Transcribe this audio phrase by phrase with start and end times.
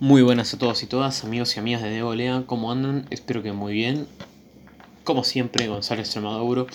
[0.00, 3.06] Muy buenas a todos y todas, amigos y amigas de Neolea, ¿cómo andan?
[3.10, 4.08] Espero que muy bien.
[5.04, 6.66] Como siempre, Gonzalo Extremaduro,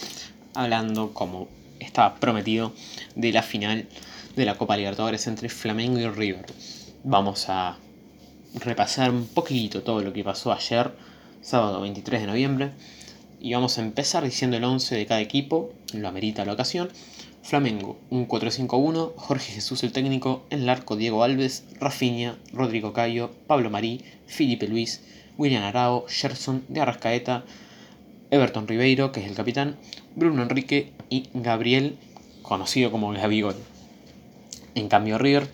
[0.55, 1.49] hablando como
[1.81, 2.71] estaba prometido
[3.15, 3.89] de la final
[4.37, 6.45] de la Copa Libertadores entre Flamengo y River.
[7.03, 7.77] Vamos a
[8.53, 10.95] repasar un poquito todo lo que pasó ayer,
[11.41, 12.71] sábado 23 de noviembre,
[13.41, 16.87] y vamos a empezar diciendo el 11 de cada equipo, lo amerita la ocasión.
[17.41, 23.31] Flamengo, un 4-5-1, Jorge Jesús el técnico, en el arco Diego Alves, Rafinha, Rodrigo Cayo,
[23.47, 25.01] Pablo Marí, Felipe Luis,
[25.37, 27.45] William Arao, Gerson de Arrascaeta,
[28.29, 29.77] Everton Ribeiro, que es el capitán,
[30.15, 31.97] Bruno Enrique y Gabriel,
[32.43, 33.55] conocido como Gabigol.
[34.75, 35.49] En cambio River,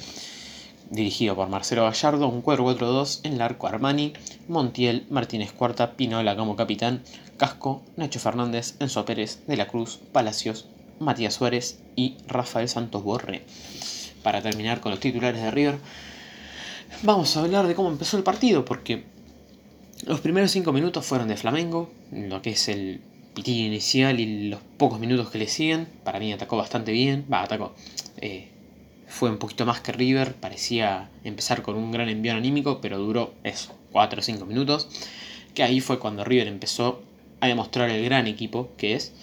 [0.89, 4.13] dirigido por Marcelo Gallardo, un 4-4-2 en el arco Armani,
[4.47, 7.03] Montiel, Martínez Cuarta, Pinola como capitán,
[7.37, 10.67] Casco, Nacho Fernández, Enzo Pérez, De la Cruz, Palacios,
[10.99, 13.43] Matías Suárez y Rafael Santos Borre.
[14.23, 15.77] Para terminar con los titulares de River,
[17.03, 19.03] vamos a hablar de cómo empezó el partido, porque
[20.05, 23.01] los primeros 5 minutos fueron de Flamengo, lo que es el
[23.33, 25.87] pitillo inicial y los pocos minutos que le siguen.
[26.03, 27.75] Para mí atacó bastante bien, va, atacó.
[28.17, 28.49] Eh,
[29.07, 33.33] fue un poquito más que River, parecía empezar con un gran envío anímico, pero duró
[33.43, 34.89] eso, 4 o 5 minutos.
[35.53, 37.03] Que ahí fue cuando River empezó
[37.39, 39.13] a demostrar el gran equipo que es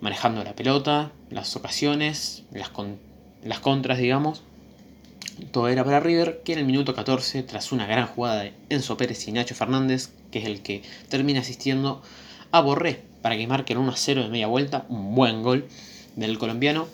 [0.00, 2.70] manejando la pelota, las ocasiones, las,
[3.44, 4.42] las contras, digamos.
[5.52, 8.96] Todo era para River, que en el minuto 14, tras una gran jugada de Enzo
[8.96, 12.02] Pérez y Nacho Fernández, que es el que termina asistiendo
[12.52, 15.66] a Borré para que marque el 1 0 de media vuelta, un buen gol
[16.16, 16.88] del colombiano,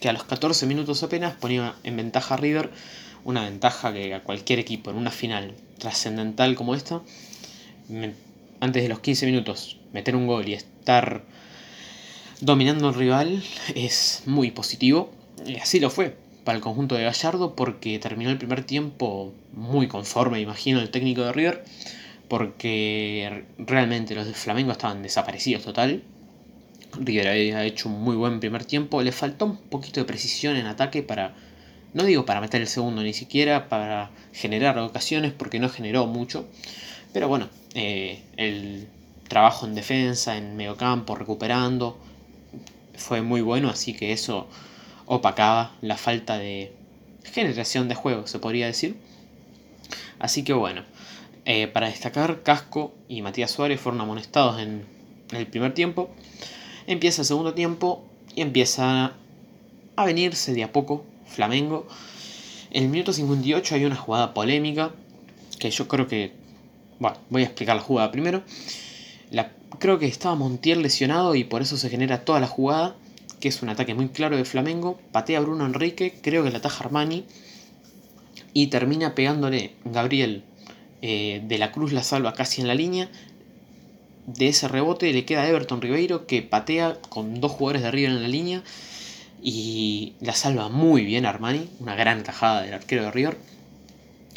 [0.00, 2.70] que a los 14 minutos apenas ponía en ventaja a River,
[3.24, 7.00] una ventaja que a cualquier equipo en una final trascendental como esta,
[8.60, 11.24] antes de los 15 minutos, meter un gol y estar
[12.42, 13.42] dominando al rival
[13.74, 15.10] es muy positivo.
[15.46, 19.86] Y así lo fue para el conjunto de Gallardo porque terminó el primer tiempo muy
[19.86, 21.64] conforme, imagino, el técnico de River.
[22.28, 26.02] Porque realmente los de Flamengo estaban desaparecidos total.
[26.98, 29.02] River había hecho un muy buen primer tiempo.
[29.02, 31.34] Le faltó un poquito de precisión en ataque para...
[31.94, 36.48] No digo para meter el segundo, ni siquiera para generar ocasiones, porque no generó mucho.
[37.12, 38.88] Pero bueno, eh, el
[39.28, 41.98] trabajo en defensa, en mediocampo, recuperando,
[42.94, 44.48] fue muy bueno, así que eso
[45.06, 46.72] opacaba la falta de
[47.24, 48.96] generación de juego, se podría decir.
[50.18, 50.84] Así que bueno,
[51.44, 54.84] eh, para destacar, Casco y Matías Suárez fueron amonestados en,
[55.32, 56.10] el primer tiempo.
[56.86, 58.04] Empieza el segundo tiempo
[58.34, 59.14] y empieza
[59.96, 61.88] a venirse de a poco Flamengo.
[62.70, 64.92] En el minuto 58 hay una jugada polémica
[65.58, 66.32] que yo creo que...
[66.98, 68.42] Bueno, voy a explicar la jugada primero.
[69.30, 72.96] La creo que estaba Montiel lesionado y por eso se genera toda la jugada,
[73.40, 74.98] que es un ataque muy claro de Flamengo.
[75.12, 77.24] Patea Bruno Enrique, creo que la ataja Armani.
[78.54, 80.44] Y termina pegándole Gabriel
[81.00, 83.08] eh, de la Cruz la salva casi en la línea.
[84.26, 88.22] De ese rebote le queda Everton Ribeiro que patea con dos jugadores de arriba en
[88.22, 88.62] la línea.
[89.42, 91.68] Y la salva muy bien Armani.
[91.80, 93.36] Una gran tajada del arquero de River.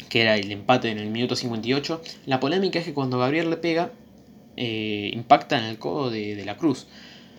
[0.08, 2.02] Que era el empate en el minuto 58.
[2.26, 3.92] La polémica es que cuando Gabriel le pega,
[4.56, 6.86] eh, impacta en el codo de, la cruz.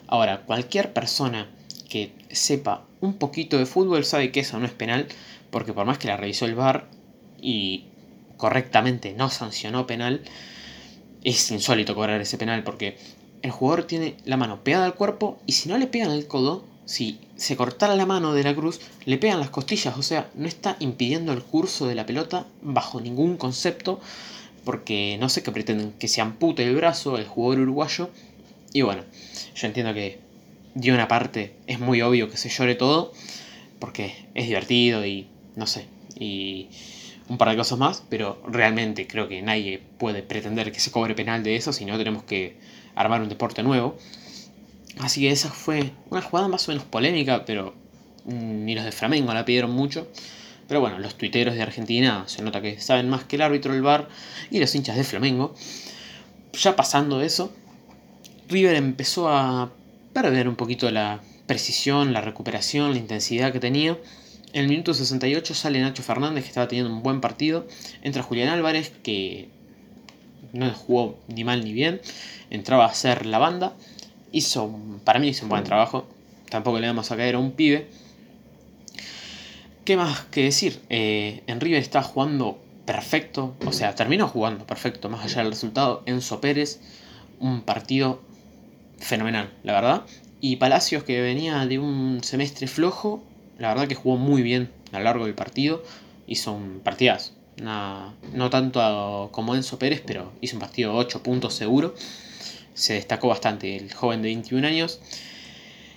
[0.08, 1.50] Ahora, cualquier persona
[1.90, 5.08] que sepa un poquito de fútbol sabe que eso no es penal,
[5.50, 6.88] porque por más que la revisó el VAR
[7.42, 7.86] y
[8.38, 10.22] correctamente no sancionó penal,
[11.24, 12.98] es insólito cobrar ese penal porque
[13.42, 16.66] el jugador tiene la mano pegada al cuerpo y si no le pegan el codo,
[16.86, 20.48] si se cortara la mano de la cruz, le pegan las costillas, o sea, no
[20.48, 24.00] está impidiendo el curso de la pelota bajo ningún concepto
[24.68, 28.10] porque no sé qué pretenden, que se ampute el brazo el jugador uruguayo.
[28.74, 29.06] Y bueno,
[29.56, 30.20] yo entiendo que
[30.76, 33.14] de una parte es muy obvio que se llore todo,
[33.80, 35.86] porque es divertido y no sé,
[36.20, 36.68] y
[37.30, 41.16] un par de cosas más, pero realmente creo que nadie puede pretender que se cobre
[41.16, 42.58] penal de eso, si no tenemos que
[42.94, 43.98] armar un deporte nuevo.
[45.00, 47.74] Así que esa fue una jugada más o menos polémica, pero
[48.26, 50.10] ni los de Flamengo la pidieron mucho.
[50.68, 53.82] Pero bueno, los tuiteros de Argentina se nota que saben más que el árbitro del
[53.82, 54.10] bar
[54.52, 55.56] y los hinchas de Flamengo.
[56.54, 57.54] Ya pasando eso,
[58.50, 59.72] River empezó a
[60.14, 63.98] perder un poquito la precisión, la recuperación, la intensidad que tenía.
[64.54, 67.68] En el minuto 68 sale Nacho Fernández, que estaba teniendo un buen partido.
[68.02, 69.50] Entra Julián Álvarez, que
[70.54, 72.02] no jugó ni mal ni bien.
[72.50, 73.74] Entraba a hacer la banda.
[74.32, 76.08] Hizo, para mí hizo un buen trabajo.
[76.50, 77.88] Tampoco le vamos a caer a un pibe.
[79.88, 80.82] ¿Qué más que decir?
[80.90, 86.04] Eh, en River está jugando perfecto, o sea, terminó jugando perfecto, más allá del resultado.
[86.06, 86.82] Enzo Pérez,
[87.40, 88.20] un partido
[88.98, 90.06] fenomenal, la verdad.
[90.42, 93.24] Y Palacios, que venía de un semestre flojo,
[93.60, 95.82] la verdad que jugó muy bien a lo largo del partido.
[96.28, 97.32] Hizo un partidazo.
[97.62, 101.96] no tanto como Enzo Pérez, pero hizo un partido 8 puntos seguro.
[102.74, 105.00] Se destacó bastante el joven de 21 años.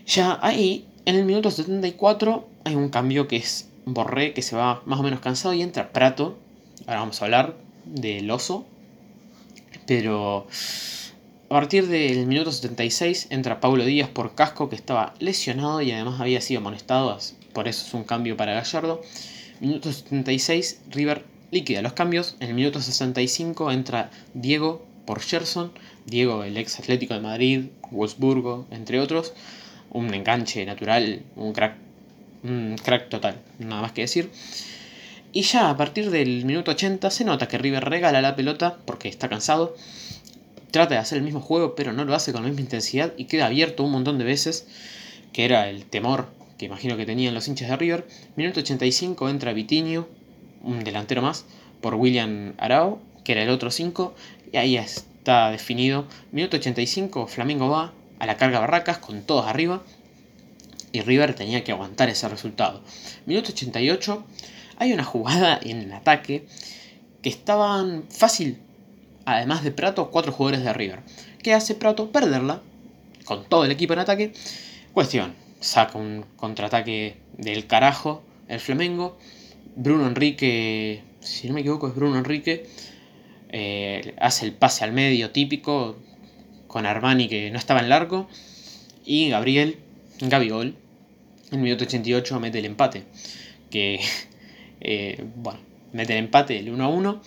[0.07, 4.83] Ya ahí, en el minuto 74, hay un cambio que es Borré, que se va
[4.87, 6.39] más o menos cansado y entra Prato.
[6.87, 8.67] Ahora vamos a hablar del oso.
[9.87, 10.47] Pero
[11.51, 16.21] a partir del minuto 76 entra Paulo Díaz por casco que estaba lesionado y además
[16.21, 17.19] había sido amonestado,
[17.53, 19.03] por eso es un cambio para Gallardo.
[19.61, 22.37] Minuto 76, River liquida los cambios.
[22.41, 25.73] En el minuto 65 entra Diego por Gerson.
[26.07, 29.33] Diego, el ex Atlético de Madrid, Wolfsburgo, entre otros.
[29.91, 31.77] Un enganche natural, un crack,
[32.43, 34.31] un crack total, nada más que decir.
[35.33, 39.09] Y ya a partir del minuto 80 se nota que River regala la pelota porque
[39.09, 39.77] está cansado.
[40.71, 43.25] Trata de hacer el mismo juego, pero no lo hace con la misma intensidad y
[43.25, 44.67] queda abierto un montón de veces,
[45.33, 46.29] que era el temor
[46.61, 48.07] que imagino que tenían los hinchas de River.
[48.37, 50.07] Minuto 85 entra Vitinho,
[50.63, 51.47] un delantero más,
[51.81, 54.15] por William Arao, que era el otro 5,
[54.53, 56.05] y ahí está definido.
[56.33, 59.83] Minuto 85, Flamengo va a la carga Barracas con todos arriba,
[60.93, 62.83] y River tenía que aguantar ese resultado.
[63.27, 64.25] Minuto 88,
[64.77, 66.47] hay una jugada en el ataque
[67.23, 68.59] que estaban fácil,
[69.25, 71.01] además de Prato, cuatro jugadores de River.
[71.43, 72.11] ¿Qué hace Prato?
[72.11, 72.63] Perderla,
[73.25, 74.33] con todo el equipo en ataque.
[74.93, 79.17] Cuestión, saca un contraataque del carajo el Flamengo.
[79.77, 82.69] Bruno Enrique, si no me equivoco es Bruno Enrique,
[83.51, 85.97] eh, hace el pase al medio típico
[86.67, 88.29] con Armani que no estaba en largo
[89.05, 89.79] y Gabriel
[90.21, 90.75] Gabigol
[91.51, 93.05] en minuto 88 mete el empate
[93.71, 94.01] que
[94.81, 95.61] eh, bueno
[95.93, 97.23] mete el empate el 1 a 1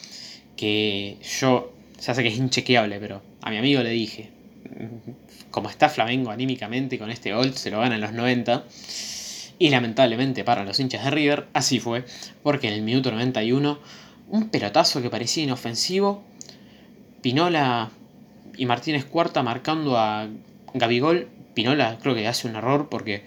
[0.56, 4.30] que yo ya sé que es inchequeable pero a mi amigo le dije
[5.52, 8.66] como está Flamengo anímicamente con este gol se lo gana en los 90
[9.60, 12.06] y lamentablemente para los hinchas de River, así fue,
[12.42, 13.80] porque en el minuto 91,
[14.30, 16.24] un pelotazo que parecía inofensivo,
[17.22, 17.92] Pinola
[18.58, 20.28] y Martínez Cuarta marcando a
[20.74, 21.30] Gabigol.
[21.54, 23.24] Pinola creo que hace un error porque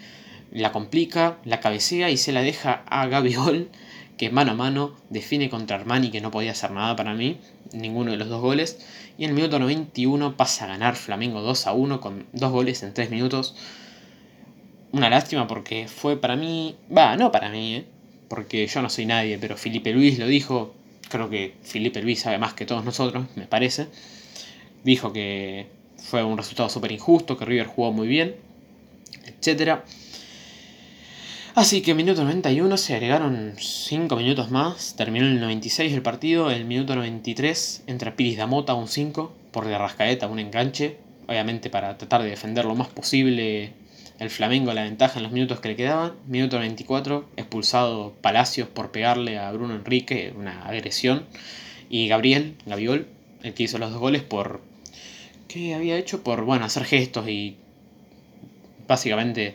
[0.51, 3.69] la complica, la cabecea y se la deja a Gabigol,
[4.17, 7.39] que mano a mano define contra Armani, que no podía hacer nada para mí,
[7.73, 8.79] ninguno de los dos goles.
[9.19, 12.83] Y en el minuto 91 pasa a ganar Flamengo 2 a 1 con dos goles
[12.83, 13.55] en 3 minutos
[14.93, 17.85] una lástima porque fue para mí, va, no para mí, ¿eh?
[18.29, 20.75] porque yo no soy nadie, pero Felipe Luis lo dijo,
[21.09, 23.89] creo que Felipe Luis sabe más que todos nosotros, me parece,
[24.85, 28.37] dijo que fue un resultado súper injusto, que River jugó muy bien,
[29.27, 29.81] etc.
[31.55, 36.67] Así que minuto 91 se agregaron 5 minutos más, terminó el 96 el partido, el
[36.67, 42.23] minuto 93 entra Piris Damota un 5 por de Rascaeta, un enganche, obviamente para tratar
[42.23, 43.73] de defender lo más posible
[44.19, 46.15] el Flamengo la ventaja en los minutos que le quedaban.
[46.27, 51.25] Minuto 24, expulsado Palacios por pegarle a Bruno Enrique, una agresión.
[51.91, 53.07] Y Gabriel, Gaviol,
[53.43, 54.61] el que hizo los dos goles por...
[55.49, 56.23] ¿Qué había hecho?
[56.23, 57.57] Por, bueno, hacer gestos y
[58.89, 59.55] básicamente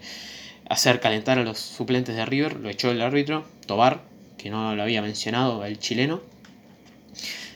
[0.69, 2.57] hacer calentar a los suplentes de River.
[2.59, 4.01] Lo echó el árbitro, Tobar,
[4.38, 6.21] que no lo había mencionado, el chileno.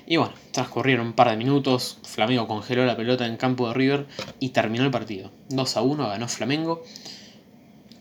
[0.07, 4.05] Y bueno, transcurrieron un par de minutos, Flamengo congeló la pelota en campo de River
[4.39, 5.31] y terminó el partido.
[5.49, 6.83] 2 a 1 ganó Flamengo.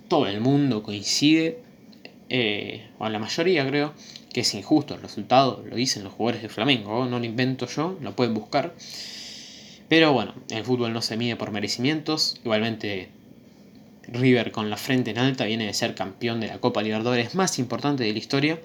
[0.09, 1.61] Todo el mundo coincide,
[2.29, 3.95] eh, o la mayoría creo,
[4.35, 7.97] que es injusto el resultado, lo dicen los jugadores de Flamengo, no lo invento yo,
[8.03, 8.75] lo pueden buscar.
[9.89, 13.11] Pero bueno, el fútbol no se mide por merecimientos, igualmente
[14.09, 17.59] River con la frente en alta viene de ser campeón de la Copa Libertadores más
[17.59, 18.59] importante de la historia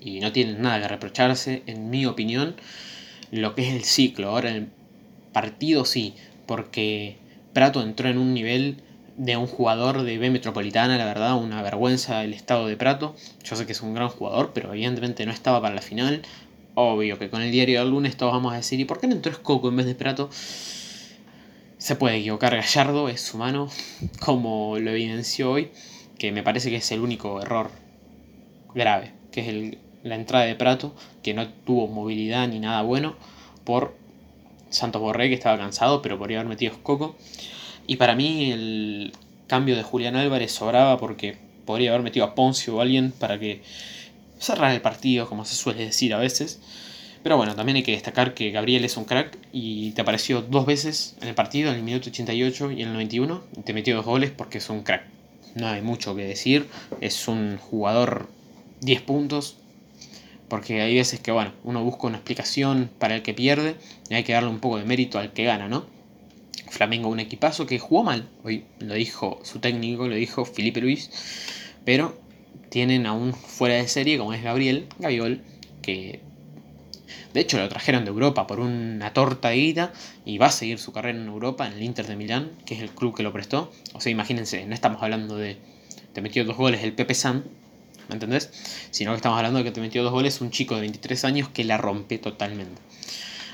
[0.00, 2.54] y no tienen nada que reprocharse, en mi opinión,
[3.30, 4.28] lo que es el ciclo.
[4.28, 4.68] Ahora el
[5.32, 6.14] partido sí,
[6.46, 7.16] porque
[7.52, 8.82] Prato entró en un nivel
[9.16, 13.16] de un jugador de B Metropolitana, la verdad, una vergüenza el estado de Prato.
[13.42, 16.22] Yo sé que es un gran jugador, pero evidentemente no estaba para la final.
[16.78, 19.14] Obvio que con el diario del lunes todos vamos a decir, ¿y por qué no
[19.14, 20.28] entró Escoco en vez de Prato?
[21.78, 23.70] Se puede equivocar Gallardo, es humano,
[24.20, 25.70] como lo evidenció hoy,
[26.18, 27.70] que me parece que es el único error
[28.74, 33.16] grave, que es el, la entrada de Prato, que no tuvo movilidad ni nada bueno,
[33.64, 33.96] por
[34.68, 37.16] Santos Borré, que estaba cansado, pero podría haber metido Coco.
[37.86, 39.14] Y para mí el
[39.46, 43.62] cambio de Julián Álvarez sobraba porque podría haber metido a Poncio o alguien para que
[44.38, 46.60] cerrara el partido, como se suele decir a veces.
[47.22, 50.64] Pero bueno, también hay que destacar que Gabriel es un crack y te apareció dos
[50.64, 53.96] veces en el partido, en el minuto 88 y en el 91, y te metió
[53.96, 55.04] dos goles porque es un crack.
[55.56, 56.68] No hay mucho que decir,
[57.00, 58.28] es un jugador
[58.82, 59.56] 10 puntos,
[60.48, 63.74] porque hay veces que, bueno, uno busca una explicación para el que pierde
[64.08, 65.86] y hay que darle un poco de mérito al que gana, ¿no?
[66.68, 71.10] Flamengo un equipazo que jugó mal, hoy lo dijo su técnico, lo dijo Felipe Luis,
[71.84, 72.20] pero
[72.68, 75.42] tienen aún fuera de serie, como es Gabriel, Gaviol,
[75.82, 76.20] que
[77.32, 79.92] de hecho lo trajeron de Europa por una torta de ida
[80.24, 82.80] y va a seguir su carrera en Europa, en el Inter de Milán, que es
[82.80, 83.70] el club que lo prestó.
[83.92, 85.58] O sea, imagínense, no estamos hablando de
[86.12, 87.44] te metió dos goles el Pepe San,
[88.08, 88.50] ¿me entendés?
[88.90, 91.48] Sino que estamos hablando de que te metió dos goles un chico de 23 años
[91.50, 92.80] que la rompe totalmente.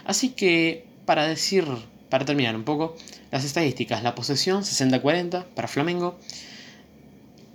[0.05, 1.67] Así que, para decir,
[2.09, 2.97] para terminar un poco,
[3.33, 6.19] las estadísticas, la posesión 60-40 para Flamengo,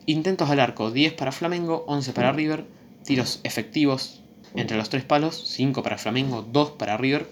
[0.08, 2.66] intentos al arco 10 para Flamengo, 11 para River,
[3.04, 4.22] tiros efectivos
[4.56, 7.30] entre los tres palos, 5 para Flamengo, 2 para River,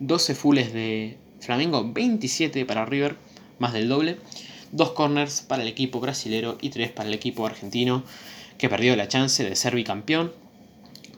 [0.00, 3.16] 12 fulls de Flamengo, 27 para River,
[3.58, 4.16] más del doble,
[4.72, 8.04] 2 corners para el equipo brasilero y 3 para el equipo argentino,
[8.56, 10.32] que perdió la chance de ser bicampeón.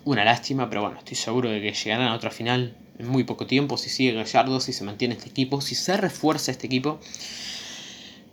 [0.05, 3.47] Una lástima, pero bueno, estoy seguro de que llegarán a otra final en muy poco
[3.47, 6.99] tiempo si sigue Gallardo, si se mantiene este equipo, si se refuerza este equipo,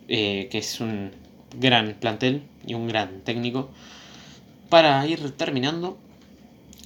[0.07, 1.11] eh, que es un
[1.59, 3.69] gran plantel y un gran técnico.
[4.69, 5.97] Para ir terminando,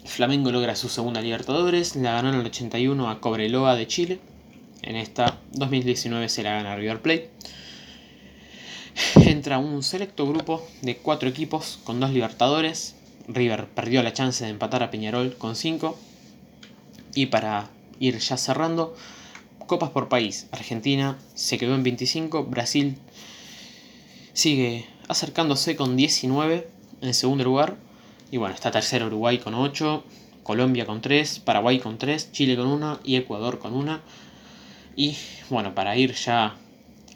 [0.05, 4.19] Flamengo logra su segunda Libertadores, la ganó en el 81 a Cobreloa de Chile.
[4.81, 7.29] En esta 2019 se la gana River Plate.
[9.25, 12.95] Entra un selecto grupo de cuatro equipos con dos Libertadores.
[13.27, 15.97] River perdió la chance de empatar a Peñarol con 5.
[17.15, 18.95] Y para ir ya cerrando,
[19.67, 20.47] copas por país.
[20.51, 22.97] Argentina se quedó en 25, Brasil
[24.39, 26.65] sigue acercándose con 19
[27.01, 27.75] en segundo lugar.
[28.31, 30.05] Y bueno, está tercero Uruguay con 8,
[30.43, 33.99] Colombia con 3, Paraguay con 3, Chile con 1 y Ecuador con 1.
[34.95, 35.17] Y
[35.49, 36.55] bueno, para ir ya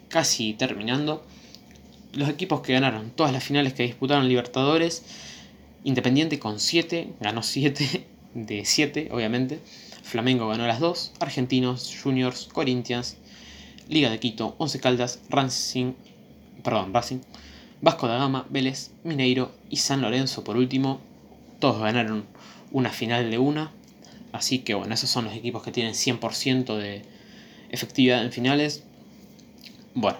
[0.08, 1.24] casi terminando,
[2.12, 5.02] los equipos que ganaron todas las finales que disputaron Libertadores,
[5.82, 9.60] Independiente con 7, ganó 7 de 7, obviamente.
[10.02, 13.16] Flamengo ganó las 2, Argentinos, Juniors, Corinthians,
[13.88, 15.94] Liga de Quito, Once Caldas, Racing,
[16.64, 17.20] perdón, Racing,
[17.80, 21.00] Vasco da Gama, Vélez, Mineiro y San Lorenzo por último.
[21.60, 22.24] Todos ganaron
[22.72, 23.70] una final de una.
[24.32, 27.02] Así que bueno, esos son los equipos que tienen 100% de
[27.70, 28.82] efectividad en finales.
[29.94, 30.18] Bueno,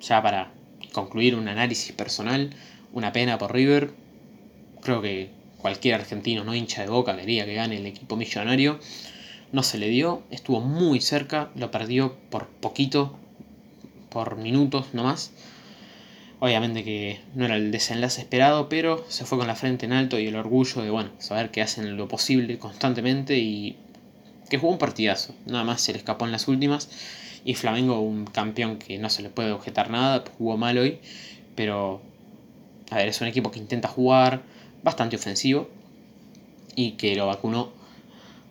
[0.00, 0.50] ya para
[0.92, 2.50] concluir un análisis personal,
[2.92, 3.92] una pena por River.
[4.82, 8.80] Creo que cualquier argentino no hincha de boca quería que gane el equipo millonario.
[9.52, 13.16] No se le dio, estuvo muy cerca, lo perdió por poquito,
[14.10, 15.30] por minutos nomás.
[16.40, 20.20] Obviamente que no era el desenlace esperado, pero se fue con la frente en alto
[20.20, 23.76] y el orgullo de, bueno, saber que hacen lo posible constantemente y
[24.48, 25.34] que jugó un partidazo.
[25.46, 26.88] Nada más se le escapó en las últimas.
[27.44, 30.98] Y Flamengo, un campeón que no se le puede objetar nada, jugó mal hoy,
[31.56, 32.02] pero,
[32.90, 34.42] a ver, es un equipo que intenta jugar
[34.82, 35.68] bastante ofensivo
[36.76, 37.72] y que lo vacunó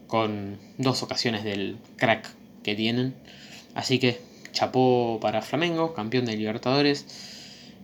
[0.07, 2.29] con dos ocasiones del crack
[2.63, 3.15] que tienen.
[3.75, 4.19] Así que
[4.51, 7.36] chapó para Flamengo, campeón de Libertadores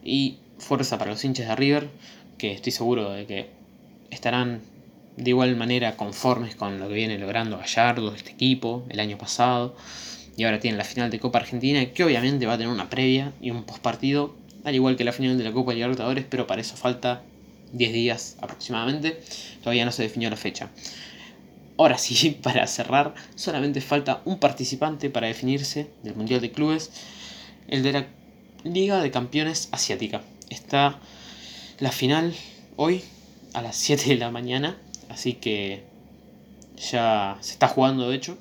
[0.03, 1.89] y fuerza para los hinchas de River,
[2.37, 3.49] que estoy seguro de que
[4.09, 4.61] estarán
[5.17, 9.75] de igual manera conformes con lo que viene logrando Gallardo, este equipo, el año pasado.
[10.35, 13.33] Y ahora tienen la final de Copa Argentina, que obviamente va a tener una previa
[13.39, 16.75] y un postpartido, al igual que la final de la Copa Libertadores, pero para eso
[16.75, 17.21] falta
[17.73, 19.21] 10 días aproximadamente.
[19.61, 20.71] Todavía no se definió la fecha.
[21.77, 26.91] Ahora sí, para cerrar, solamente falta un participante para definirse del Mundial de Clubes,
[27.67, 28.07] el de la
[28.63, 30.21] Liga de Campeones Asiática.
[30.49, 30.97] Está
[31.79, 32.33] la final
[32.77, 33.03] hoy
[33.53, 34.77] a las 7 de la mañana,
[35.09, 35.83] así que
[36.77, 38.37] ya se está jugando de hecho.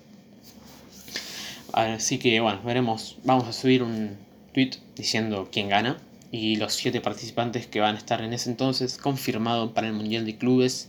[1.72, 4.16] Así que bueno, veremos, vamos a subir un
[4.54, 5.98] tweet diciendo quién gana
[6.30, 10.24] y los 7 participantes que van a estar en ese entonces confirmado para el Mundial
[10.24, 10.88] de Clubes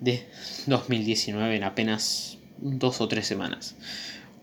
[0.00, 0.26] de
[0.66, 3.76] 2019 en apenas dos o tres semanas.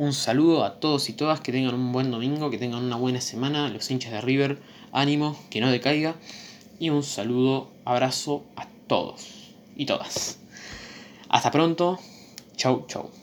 [0.01, 3.21] Un saludo a todos y todas, que tengan un buen domingo, que tengan una buena
[3.21, 4.57] semana, los hinchas de River,
[4.91, 6.15] ánimo, que no decaiga.
[6.79, 10.39] Y un saludo, abrazo a todos y todas.
[11.29, 11.99] Hasta pronto,
[12.55, 13.20] chau chau.